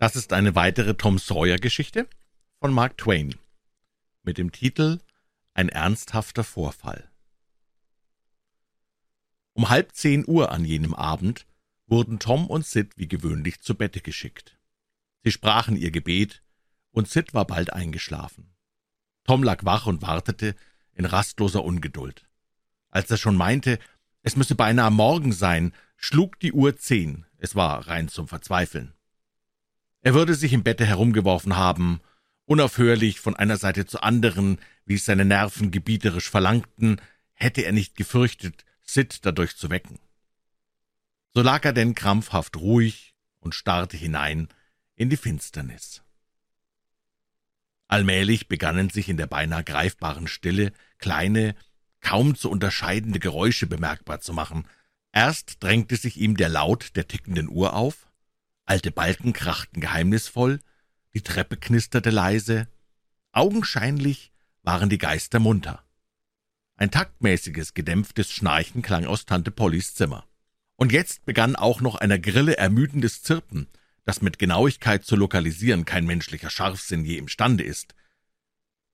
[0.00, 2.08] Das ist eine weitere Tom Sawyer-Geschichte
[2.58, 3.34] von Mark Twain
[4.22, 4.98] mit dem Titel
[5.52, 7.10] Ein ernsthafter Vorfall.
[9.52, 11.46] Um halb zehn Uhr an jenem Abend
[11.86, 14.58] wurden Tom und Sid wie gewöhnlich zu Bette geschickt.
[15.22, 16.42] Sie sprachen ihr Gebet,
[16.92, 18.54] und Sid war bald eingeschlafen.
[19.24, 20.56] Tom lag wach und wartete
[20.94, 22.26] in rastloser Ungeduld.
[22.88, 23.78] Als er schon meinte,
[24.22, 27.26] es müsse beinahe morgen sein, schlug die Uhr zehn.
[27.36, 28.94] Es war rein zum Verzweifeln.
[30.02, 32.00] Er würde sich im Bette herumgeworfen haben,
[32.46, 37.00] unaufhörlich von einer Seite zur anderen, wie es seine Nerven gebieterisch verlangten,
[37.34, 39.98] hätte er nicht gefürchtet, Sid dadurch zu wecken.
[41.32, 44.48] So lag er denn krampfhaft ruhig und starrte hinein
[44.96, 46.02] in die Finsternis.
[47.86, 51.54] Allmählich begannen sich in der beinahe greifbaren Stille kleine,
[52.00, 54.66] kaum zu unterscheidende Geräusche bemerkbar zu machen.
[55.12, 58.09] Erst drängte sich ihm der Laut der tickenden Uhr auf,
[58.70, 60.60] alte Balken krachten geheimnisvoll,
[61.12, 62.68] die Treppe knisterte leise,
[63.32, 64.30] augenscheinlich
[64.62, 65.82] waren die Geister munter.
[66.76, 70.24] Ein taktmäßiges, gedämpftes Schnarchen klang aus Tante Pollys Zimmer.
[70.76, 73.66] Und jetzt begann auch noch einer Grille ermüdendes Zirpen,
[74.04, 77.96] das mit Genauigkeit zu lokalisieren kein menschlicher Scharfsinn je imstande ist.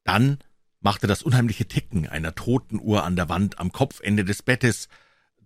[0.05, 0.39] Dann
[0.81, 4.89] machte das unheimliche Ticken einer toten Uhr an der Wand am Kopfende des Bettes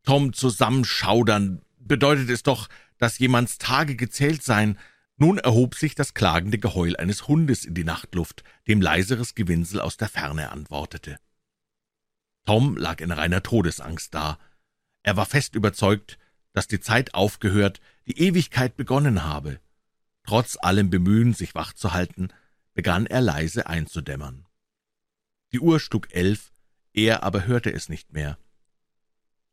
[0.05, 1.63] Tom zusammenschaudern.
[1.81, 2.69] Bedeutet es doch,
[3.01, 4.79] dass jemands Tage gezählt seien.
[5.17, 9.97] Nun erhob sich das klagende Geheul eines Hundes in die Nachtluft, dem leiseres Gewinsel aus
[9.97, 11.19] der Ferne antwortete.
[12.47, 14.39] Tom lag in reiner Todesangst da.
[15.03, 16.19] Er war fest überzeugt,
[16.53, 19.61] dass die Zeit aufgehört, die Ewigkeit begonnen habe.
[20.25, 22.29] Trotz allem Bemühen, sich wach zu halten,
[22.75, 24.47] begann er leise einzudämmern.
[25.53, 26.53] Die Uhr schlug elf,
[26.93, 28.39] er aber hörte es nicht mehr.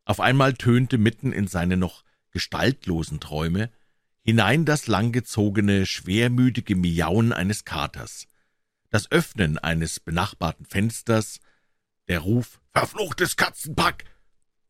[0.06, 3.72] Auf einmal tönte mitten in seine noch gestaltlosen Träume
[4.22, 8.28] hinein das langgezogene, schwermütige Miauen eines Katers,
[8.90, 11.40] das Öffnen eines benachbarten Fensters,
[12.08, 14.06] der Ruf »Verfluchtes Katzenpack!«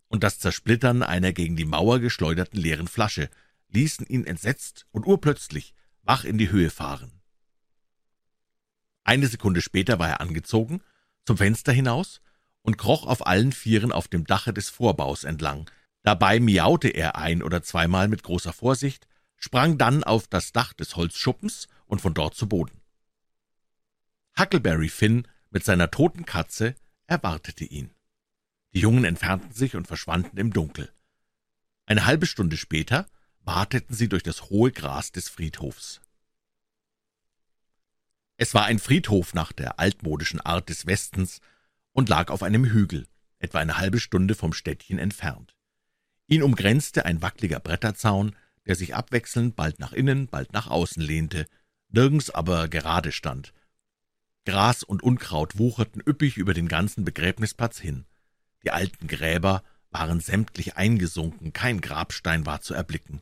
[0.07, 3.29] und das Zersplittern einer gegen die Mauer geschleuderten leeren Flasche
[3.69, 7.11] ließen ihn entsetzt und urplötzlich wach in die Höhe fahren.
[9.03, 10.81] Eine Sekunde später war er angezogen,
[11.25, 12.21] zum Fenster hinaus
[12.61, 15.69] und kroch auf allen Vieren auf dem Dache des Vorbaus entlang.
[16.07, 20.95] Dabei miaute er ein oder zweimal mit großer Vorsicht, sprang dann auf das Dach des
[20.95, 22.79] Holzschuppens und von dort zu Boden.
[24.39, 26.75] Huckleberry Finn mit seiner toten Katze
[27.07, 27.93] erwartete ihn.
[28.73, 30.93] Die Jungen entfernten sich und verschwanden im Dunkel.
[31.85, 33.05] Eine halbe Stunde später
[33.41, 35.99] wateten sie durch das hohe Gras des Friedhofs.
[38.37, 41.41] Es war ein Friedhof nach der altmodischen Art des Westens
[41.91, 45.56] und lag auf einem Hügel, etwa eine halbe Stunde vom Städtchen entfernt.
[46.27, 51.47] Ihn umgrenzte ein wackliger Bretterzaun, der sich abwechselnd bald nach innen, bald nach außen lehnte,
[51.89, 53.53] nirgends aber gerade stand.
[54.45, 58.05] Gras und Unkraut wucherten üppig über den ganzen Begräbnisplatz hin.
[58.63, 63.21] Die alten Gräber waren sämtlich eingesunken, kein Grabstein war zu erblicken.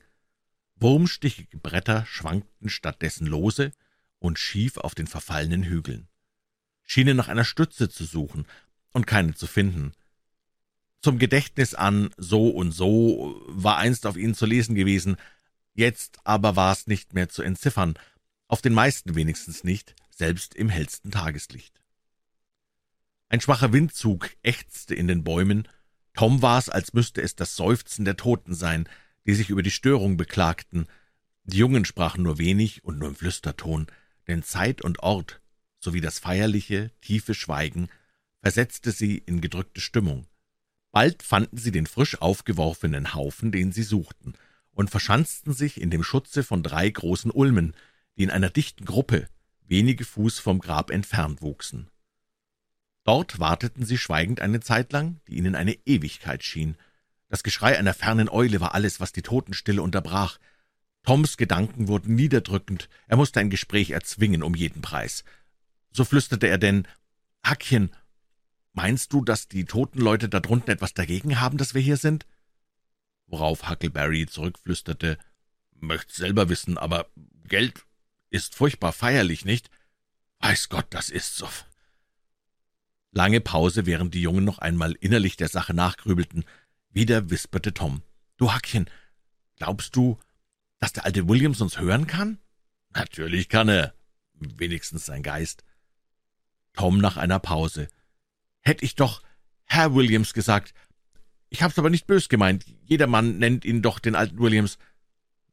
[0.75, 3.71] Wurmstichige Bretter schwankten stattdessen lose
[4.19, 6.07] und schief auf den verfallenen Hügeln,
[6.83, 8.45] schienen nach einer Stütze zu suchen
[8.91, 9.93] und keine zu finden.
[11.05, 15.17] Zum Gedächtnis an so und so war einst auf ihnen zu lesen gewesen,
[15.75, 17.93] jetzt aber war es nicht mehr zu entziffern,
[18.47, 21.79] auf den meisten wenigstens nicht, selbst im hellsten Tageslicht.
[23.29, 25.67] Ein schwacher Windzug ächzte in den Bäumen.
[26.15, 28.89] Tom war es, als müsste es das Seufzen der Toten sein,
[29.27, 30.87] die sich über die Störung beklagten.
[31.43, 33.85] Die Jungen sprachen nur wenig und nur im Flüsterton,
[34.27, 35.39] denn Zeit und Ort
[35.79, 37.89] sowie das feierliche, tiefe Schweigen
[38.41, 40.25] versetzte sie in gedrückte Stimmung.
[40.95, 44.33] Bald fanden sie den frisch aufgeworfenen Haufen, den sie suchten,
[44.71, 47.75] und verschanzten sich in dem Schutze von drei großen Ulmen,
[48.15, 49.27] die in einer dichten Gruppe
[49.67, 51.89] wenige Fuß vom Grab entfernt wuchsen.
[53.03, 56.77] Dort warteten sie schweigend eine Zeit lang, die ihnen eine Ewigkeit schien.
[57.27, 60.39] Das Geschrei einer fernen Eule war alles, was die Totenstille unterbrach.
[61.03, 65.25] Toms Gedanken wurden niederdrückend, er musste ein Gespräch erzwingen um jeden Preis.
[65.91, 66.87] So flüsterte er denn,
[67.43, 67.91] Hackchen,
[68.75, 72.25] meinst du, dass die toten Leute da drunten etwas dagegen haben, dass wir hier sind?
[73.27, 75.17] Worauf Huckleberry zurückflüsterte,
[75.79, 77.07] möcht's selber wissen, aber
[77.47, 77.85] Geld
[78.29, 79.69] ist furchtbar feierlich, nicht?
[80.39, 81.49] Weiß Gott, das ist so.
[83.11, 86.43] Lange Pause, während die Jungen noch einmal innerlich der Sache nachgrübelten.
[86.89, 88.01] Wieder wisperte Tom.
[88.37, 88.89] »Du Hackchen,
[89.55, 90.19] glaubst du,
[90.79, 92.39] dass der alte Williams uns hören kann?«
[92.93, 93.93] »Natürlich kann er.
[94.33, 95.63] Wenigstens sein Geist.«
[96.73, 97.87] Tom nach einer Pause.
[98.65, 99.21] »Hätt ich doch
[99.65, 100.73] Herr Williams gesagt.
[101.49, 102.65] Ich hab's aber nicht bös gemeint.
[102.83, 104.77] Jedermann nennt ihn doch den alten Williams.«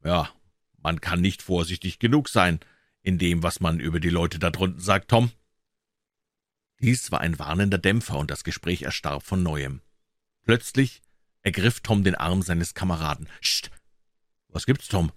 [0.03, 0.31] »Ja,
[0.79, 2.59] Man kann nicht vorsichtig genug sein
[3.03, 5.31] in dem, was man über die Leute da drunten sagt, Tom.«
[6.81, 9.81] Dies war ein warnender Dämpfer, und das Gespräch erstarb von neuem.
[10.45, 11.03] Plötzlich
[11.43, 13.29] ergriff Tom den Arm seines Kameraden.
[13.41, 13.71] »Scht!
[14.49, 15.13] Was gibt's, Tom?«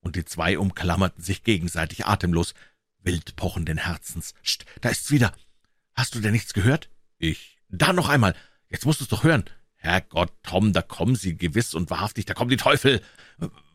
[0.00, 2.54] Und die zwei umklammerten sich gegenseitig atemlos,
[2.98, 4.34] wild pochenden Herzens.
[4.42, 4.66] »Scht!
[4.80, 5.32] Da ist's wieder!
[5.94, 6.90] Hast du denn nichts gehört?«
[7.22, 7.56] »Ich.
[7.68, 8.34] Da noch einmal!
[8.68, 9.44] Jetzt musst du's doch hören!«
[9.76, 13.00] »Herrgott, Tom, da kommen sie gewiss und wahrhaftig, da kommen die Teufel!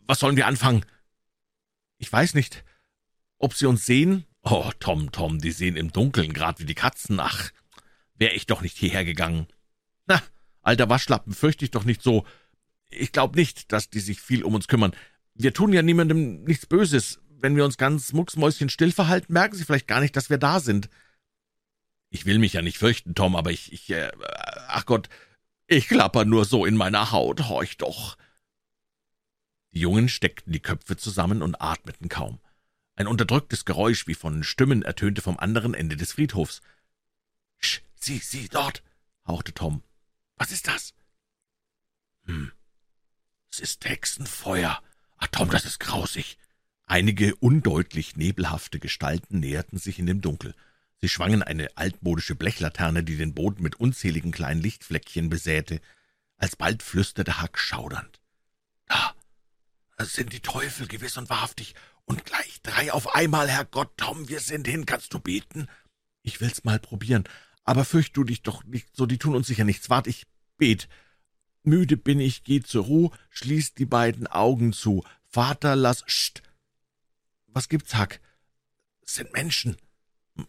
[0.05, 0.85] Was sollen wir anfangen?«
[1.97, 2.65] »Ich weiß nicht,
[3.37, 7.21] ob sie uns sehen?« »Oh, Tom, Tom, die sehen im Dunkeln, grad wie die Katzen.
[7.21, 7.51] Ach,
[8.15, 9.47] wär ich doch nicht hierher gegangen.«
[10.07, 10.21] »Na,
[10.61, 12.25] alter Waschlappen, fürcht dich doch nicht so.
[12.89, 14.91] Ich glaub nicht, dass die sich viel um uns kümmern.
[15.35, 17.21] Wir tun ja niemandem nichts Böses.
[17.29, 20.89] Wenn wir uns ganz mucksmäuschenstill verhalten, merken sie vielleicht gar nicht, dass wir da sind.«
[22.09, 24.11] »Ich will mich ja nicht fürchten, Tom, aber ich, ich, äh,
[24.67, 25.09] ach Gott,
[25.67, 28.17] ich klapper nur so in meiner Haut, horch doch.«
[29.73, 32.39] Die Jungen steckten die Köpfe zusammen und atmeten kaum.
[32.95, 36.61] Ein unterdrücktes Geräusch wie von Stimmen ertönte vom anderen Ende des Friedhofs.
[37.59, 38.81] »Sch, sieh, sieh, dort!«
[39.27, 39.83] hauchte Tom.
[40.37, 40.93] »Was ist das?«
[42.25, 42.51] »Hm,
[43.51, 44.81] es ist Hexenfeuer.
[45.17, 46.37] Ach, Tom, das ist grausig.«
[46.85, 50.55] Einige undeutlich nebelhafte Gestalten näherten sich in dem Dunkel.
[50.99, 55.79] Sie schwangen eine altmodische Blechlaterne, die den Boden mit unzähligen kleinen Lichtfleckchen besäte.
[56.37, 58.19] Alsbald flüsterte Huck schaudernd.
[58.87, 59.13] »Da,
[59.97, 64.39] das sind die Teufel gewiss und wahrhaftig, und gleich drei auf einmal, Herrgott, Tom, wir
[64.39, 65.67] sind hin, kannst du beten?«
[66.23, 67.25] »Ich will's mal probieren,
[67.63, 69.89] aber fürcht du dich doch nicht so, die tun uns sicher nichts.
[69.89, 70.25] Wart, ich
[70.57, 70.87] bet.
[71.63, 75.03] Müde bin ich, geh zur Ruh, schließ die beiden Augen zu.
[75.25, 76.03] Vater, lass...
[76.07, 76.43] Scht!
[77.47, 78.21] Was gibt's, Hack?
[79.03, 79.77] Sind Menschen.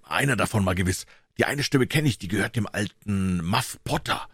[0.03, 1.07] Einer davon mal gewiss.
[1.39, 4.29] Die eine Stimme kenne ich, die gehört dem alten Muff Potter.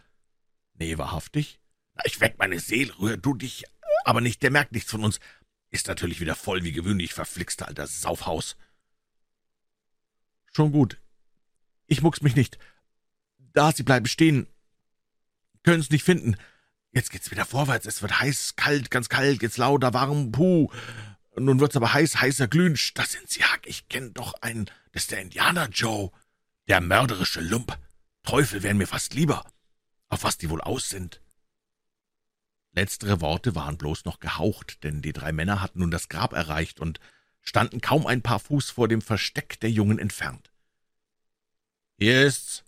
[0.75, 1.61] Nee, wahrhaftig?
[2.05, 3.65] Ich weck meine Seele, rühr du dich,
[4.05, 5.21] aber nicht, der merkt nichts von uns.
[5.71, 8.57] Ist natürlich wieder voll wie gewöhnlich, verflixter alter Saufhaus.
[10.53, 11.01] Schon gut.
[11.87, 12.59] Ich mucks mich nicht.
[13.53, 14.47] Da, Sie bleiben stehen.
[15.63, 16.37] Können's nicht finden.
[16.93, 17.87] Jetzt geht's wieder vorwärts.
[17.87, 20.71] Es wird heiß, kalt, ganz kalt, jetzt lauter, warm, puh.
[21.37, 22.79] Nun wird's aber heiß, heißer glühen.
[22.95, 23.67] Das sind Sie, Hack.
[23.67, 24.71] Ich kenn doch einen.
[24.95, 26.13] Ist der Indianer Joe.
[26.69, 27.77] Der mörderische Lump.
[28.23, 29.45] Teufel wären mir fast lieber.
[30.09, 31.21] Auf was die wohl aus sind.
[32.73, 36.79] Letztere Worte waren bloß noch gehaucht, denn die drei Männer hatten nun das Grab erreicht
[36.79, 37.01] und
[37.41, 40.53] standen kaum ein paar Fuß vor dem Versteck der Jungen entfernt.
[41.99, 42.65] Hier ist's,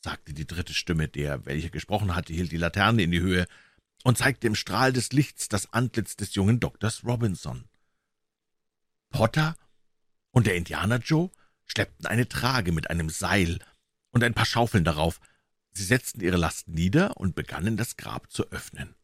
[0.00, 3.46] sagte die dritte Stimme, der, welche gesprochen hatte, hielt die Laterne in die Höhe
[4.02, 7.64] und zeigte im Strahl des Lichts das Antlitz des jungen Doktors Robinson.
[9.10, 9.56] Potter
[10.30, 11.30] und der Indianer Joe
[11.70, 13.60] schleppten eine Trage mit einem Seil
[14.10, 15.20] und ein paar Schaufeln darauf.
[15.72, 18.94] Sie setzten ihre Last nieder und begannen, das Grab zu öffnen.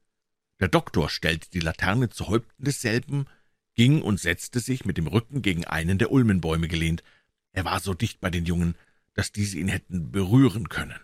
[0.59, 3.27] Der Doktor stellte die Laterne zu Häupten desselben,
[3.75, 7.05] ging und setzte sich mit dem Rücken gegen einen der Ulmenbäume gelehnt.
[7.53, 8.75] Er war so dicht bei den Jungen,
[9.15, 11.01] dass diese ihn hätten berühren können.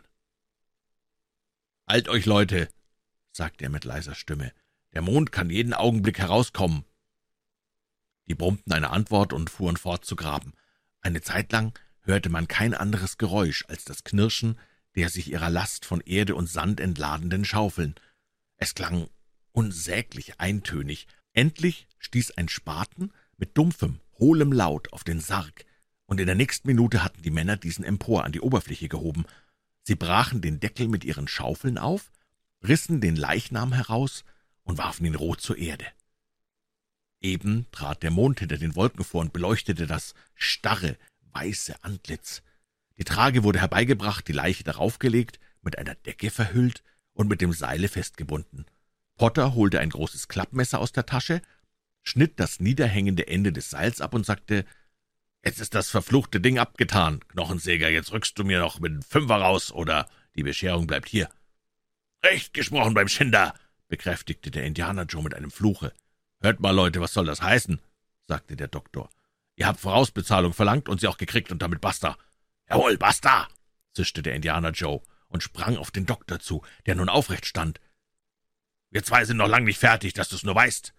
[1.87, 2.69] »Halt euch, Leute«,
[3.31, 4.53] sagte er mit leiser Stimme,
[4.94, 6.85] »der Mond kann jeden Augenblick herauskommen.«
[8.26, 10.55] Die brummten eine Antwort und fuhren fort zu graben.
[11.02, 14.58] Eine Zeit lang hörte man kein anderes Geräusch als das Knirschen
[14.94, 17.94] der sich ihrer Last von Erde und Sand entladenden Schaufeln.
[18.56, 19.09] Es klang
[19.52, 21.06] unsäglich eintönig.
[21.32, 25.64] Endlich stieß ein Spaten mit dumpfem, hohlem Laut auf den Sarg,
[26.06, 29.25] und in der nächsten Minute hatten die Männer diesen empor an die Oberfläche gehoben.
[29.82, 32.12] Sie brachen den Deckel mit ihren Schaufeln auf,
[32.62, 34.25] rissen den Leichnam heraus
[34.62, 35.87] und warfen ihn rot zur Erde.
[37.23, 40.97] Eben trat der Mond hinter den Wolken vor und beleuchtete das starre,
[41.33, 42.43] weiße Antlitz.
[42.99, 46.83] Die Trage wurde herbeigebracht, die Leiche darauf gelegt, mit einer Decke verhüllt
[47.14, 48.67] und mit dem Seile festgebunden.
[49.17, 51.43] Potter holte ein großes Klappmesser aus der Tasche,
[52.02, 54.64] schnitt das niederhängende Ende des Seils ab und sagte,
[55.45, 59.37] Jetzt ist das verfluchte Ding abgetan, Knochensäger, jetzt rückst du mir noch mit dem Fünfer
[59.37, 61.29] raus, oder die Bescherung bleibt hier.
[62.25, 63.55] Recht gesprochen beim Schinder,
[63.88, 65.93] bekräftigte der Indianer Joe mit einem Fluche.
[66.42, 67.80] Hört mal, Leute, was soll das heißen?
[68.26, 69.08] sagte der Doktor.
[69.54, 72.18] Ihr habt Vorausbezahlung verlangt und sie auch gekriegt und damit basta.
[72.68, 73.49] Jawohl, basta,
[73.92, 77.80] zischte der Indianer Joe und sprang auf den Doktor zu, der nun aufrecht stand.
[78.90, 80.92] Wir zwei sind noch lang nicht fertig, dass du's nur weißt.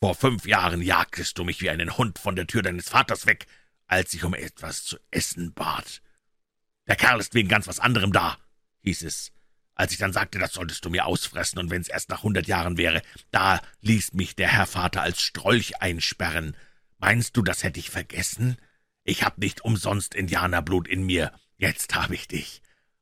[0.00, 3.46] Vor fünf Jahren jagtest du mich wie einen Hund von der Tür deines Vaters weg,
[3.86, 6.00] als ich um etwas zu essen bat.
[6.86, 8.38] Der Kerl ist wegen ganz was anderem da,
[8.84, 9.32] hieß es.
[9.78, 12.76] Als ich dann sagte, das solltest du mir ausfressen, und wenn's erst nach hundert Jahren
[12.76, 16.56] wäre, da ließ mich der Herr Vater als Strolch einsperren.
[16.98, 18.56] Meinst du, das hätte ich vergessen?
[19.04, 21.32] Ich hab nicht umsonst Indianerblut in mir.
[21.58, 22.60] Jetzt hab ich dich.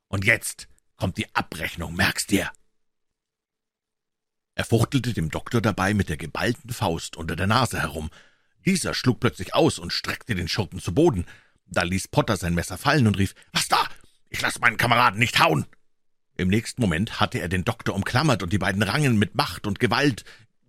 [0.08, 2.52] Und jetzt kommt die Abrechnung, merkst dir.
[4.54, 8.10] Er fuchtelte dem Doktor dabei mit der geballten Faust unter der Nase herum,
[8.66, 11.24] Dieser schlug plötzlich aus und streckte den Schurken zu Boden.
[11.66, 13.88] Da ließ Potter sein Messer fallen und rief, »Was da?
[14.28, 15.66] Ich lasse meinen Kameraden nicht hauen!«
[16.36, 19.80] Im nächsten Moment hatte er den Doktor umklammert und die beiden rangen mit Macht und
[19.80, 20.24] Gewalt,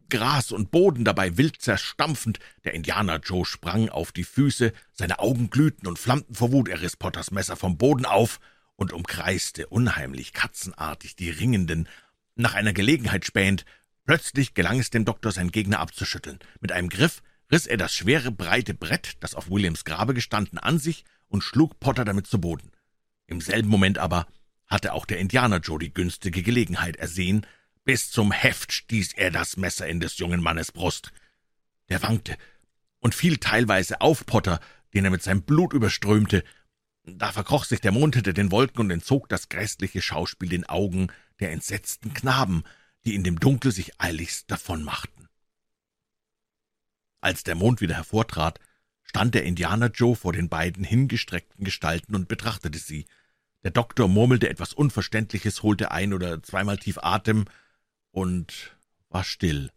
[0.10, 2.40] Gras und Boden dabei wild zerstampfend.
[2.64, 6.70] Der Indianer Joe sprang auf die Füße, seine Augen glühten und flammten vor Wut.
[6.70, 8.40] Er riss Potters Messer vom Boden auf
[8.78, 11.90] und umkreiste unheimlich katzenartig die Ringenden,
[12.36, 13.66] nach einer Gelegenheit spähend.
[14.06, 16.40] Plötzlich gelang es dem Doktor, seinen Gegner abzuschütteln.
[16.62, 17.22] Mit einem Griff
[17.52, 21.80] riss er das schwere, breite Brett, das auf Williams Grabe gestanden, an sich und schlug
[21.82, 22.72] Potter damit zu Boden.
[23.26, 24.28] Im selben Moment aber
[24.68, 27.46] hatte auch der Indianer Joe die günstige Gelegenheit ersehen,
[27.84, 31.12] bis zum Heft stieß er das Messer in des jungen Mannes Brust.
[31.90, 32.38] Der wankte
[33.00, 34.60] und fiel teilweise auf Potter,
[34.94, 36.44] den er mit seinem Blut überströmte.
[37.04, 41.08] Da verkroch sich der Mond hinter den Wolken und entzog das grässliche Schauspiel den Augen
[41.40, 42.64] der entsetzten Knaben,
[43.06, 45.30] die in dem Dunkel sich eiligst davonmachten.
[47.22, 48.60] Als der Mond wieder hervortrat,
[49.04, 53.06] stand der Indianer Joe vor den beiden hingestreckten Gestalten und betrachtete sie.
[53.68, 57.44] Der Doktor murmelte etwas Unverständliches, holte ein oder zweimal tief Atem
[58.12, 58.78] und
[59.10, 59.74] war still.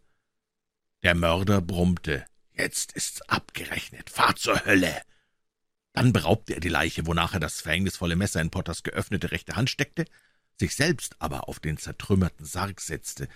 [1.03, 2.25] Der Mörder brummte.
[2.53, 4.09] Jetzt ist's abgerechnet.
[4.09, 5.01] Fahr zur Hölle!
[5.91, 9.69] Dann beraubte er die Leiche, wonach er das verhängnisvolle Messer in Potters geöffnete rechte Hand
[9.69, 10.05] steckte,
[10.57, 13.27] sich selbst aber auf den zertrümmerten Sarg setzte.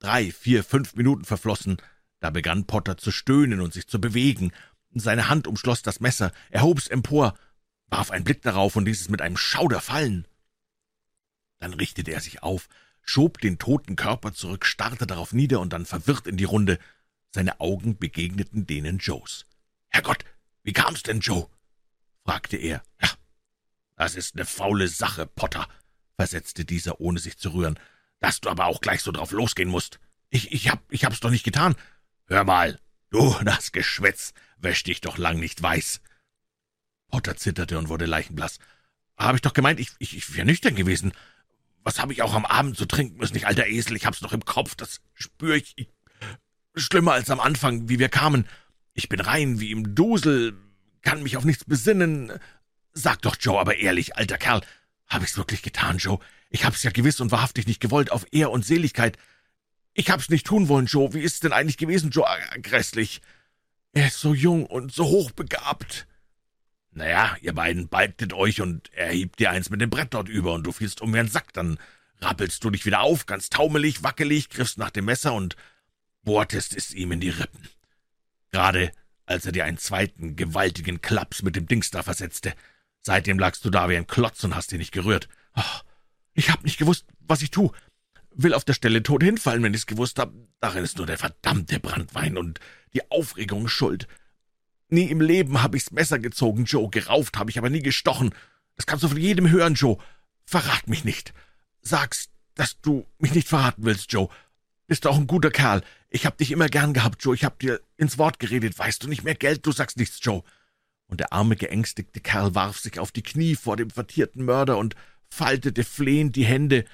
[0.00, 1.76] Drei, vier, fünf Minuten verflossen,
[2.18, 4.50] da begann Potter zu stöhnen und sich zu bewegen.
[4.92, 7.38] Seine Hand umschloss das Messer, er hob's empor,
[7.92, 10.26] warf einen Blick darauf und ließ es mit einem Schauder fallen.
[11.60, 12.68] Dann richtete er sich auf,
[13.02, 16.78] schob den toten Körper zurück, starrte darauf nieder und dann verwirrt in die Runde.
[17.32, 19.44] Seine Augen begegneten denen Joes.
[19.88, 20.24] »Herrgott,
[20.62, 21.48] wie kam's denn, Joe?«
[22.24, 22.82] fragte er.
[23.00, 23.10] »Ja,
[23.96, 25.68] das ist eine faule Sache, Potter«,
[26.16, 27.78] versetzte dieser, ohne sich zu rühren,
[28.20, 30.00] »dass du aber auch gleich so drauf losgehen musst.
[30.30, 31.76] Ich, ich, hab, ich hab's doch nicht getan.
[32.24, 32.80] Hör mal,
[33.10, 36.00] du, das Geschwätz wäscht dich doch lang nicht weiß.«
[37.12, 38.58] Potter zitterte und wurde leichenblass.
[39.16, 41.12] »Hab ich doch gemeint, ich, ich, ich wär nüchtern gewesen.
[41.84, 44.32] Was habe ich auch am Abend zu trinken müssen, ich alter Esel, ich hab's noch
[44.32, 45.88] im Kopf, das spür ich, ich.
[46.74, 48.48] Schlimmer als am Anfang, wie wir kamen.
[48.94, 50.54] Ich bin rein wie im Dusel,
[51.02, 52.32] kann mich auf nichts besinnen.
[52.94, 54.62] Sag doch, Joe, aber ehrlich, alter Kerl,
[55.06, 56.18] hab ich's wirklich getan, Joe?
[56.48, 59.18] Ich hab's ja gewiss und wahrhaftig nicht gewollt, auf Ehr und Seligkeit.
[59.92, 61.12] Ich hab's nicht tun wollen, Joe.
[61.12, 62.26] Wie ist's denn eigentlich gewesen, Joe?
[62.62, 63.20] Grässlich.
[63.92, 66.06] Er ist so jung und so hochbegabt.
[66.92, 70.52] Naja, ihr beiden balgtet euch und er hebt dir eins mit dem Brett dort über
[70.52, 71.78] und du fielst um wie ein Sack, dann
[72.20, 75.56] rappelst du dich wieder auf, ganz taumelig, wackelig, griffst nach dem Messer und
[76.22, 77.68] bohrtest es ihm in die Rippen.
[78.50, 78.92] Gerade
[79.24, 82.54] als er dir einen zweiten, gewaltigen Klaps mit dem Dings da versetzte.
[83.00, 85.28] Seitdem lagst du da wie ein Klotz und hast dich nicht gerührt.
[85.56, 85.80] Oh,
[86.34, 87.72] ich hab nicht gewusst, was ich tu.
[88.34, 90.32] Will auf der Stelle tot hinfallen, wenn ich's gewusst hab.
[90.60, 92.60] Darin ist nur der verdammte Brandwein und
[92.94, 94.06] die Aufregung schuld.
[94.92, 96.90] Nie im Leben habe ich's Messer gezogen, Joe.
[96.90, 98.34] Gerauft habe ich aber nie gestochen.
[98.76, 99.96] Das kannst du von jedem hören, Joe.
[100.44, 101.32] Verrat mich nicht.
[101.80, 104.28] Sag's, dass du mich nicht verraten willst, Joe.
[104.88, 105.82] Bist auch ein guter Kerl.
[106.10, 107.34] Ich hab dich immer gern gehabt, Joe.
[107.34, 108.78] Ich hab dir ins Wort geredet.
[108.78, 109.64] Weißt du nicht mehr Geld?
[109.64, 110.42] Du sagst nichts, Joe.
[111.06, 114.94] Und der arme, geängstigte Kerl warf sich auf die Knie vor dem vertierten Mörder und
[115.30, 116.84] faltete flehend die Hände.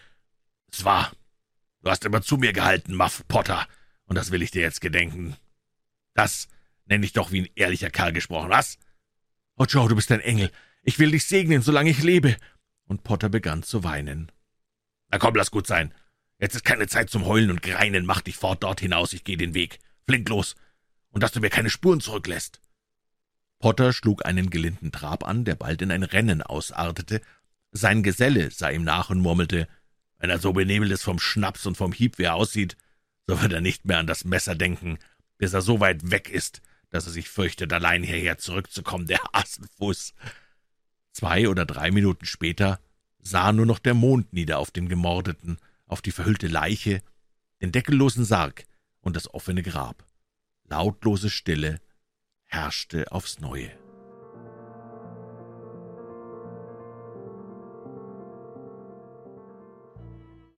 [0.71, 1.11] Es war.
[1.83, 3.67] Du hast immer zu mir gehalten, Muff Potter.
[4.07, 5.37] Und das will ich dir jetzt gedenken.
[6.15, 6.47] Das
[6.89, 8.79] Nenn dich doch wie ein ehrlicher Kerl gesprochen, was?
[9.57, 10.51] Oh, Joe, du bist ein Engel.
[10.83, 12.37] Ich will dich segnen, solange ich lebe.
[12.87, 14.33] Und Potter begann zu weinen.
[15.11, 15.93] Na komm, lass gut sein.
[16.39, 18.07] Jetzt ist keine Zeit zum Heulen und Greinen.
[18.07, 19.79] Mach dich fort dort hinaus, ich gehe den Weg.
[20.07, 20.57] Flink los.
[21.11, 22.61] Und dass du mir keine Spuren zurücklässt.
[23.59, 27.21] Potter schlug einen gelinden Trab an, der bald in ein Rennen ausartete.
[27.73, 29.69] Sein Geselle sah ihm nach und murmelte,
[30.19, 32.77] wenn er so benebelt ist vom Schnaps und vom Hieb, wie er aussieht,
[33.27, 34.99] so wird er nicht mehr an das Messer denken,
[35.37, 40.15] bis er so weit weg ist, dass er sich fürchtet, allein hierher zurückzukommen, der Hasenfuß.
[41.13, 42.81] Zwei oder drei Minuten später
[43.19, 47.03] sah nur noch der Mond nieder auf den Gemordeten, auf die verhüllte Leiche,
[47.61, 48.67] den deckellosen Sarg
[49.01, 50.05] und das offene Grab.
[50.65, 51.81] Lautlose Stille
[52.45, 53.88] herrschte aufs Neue.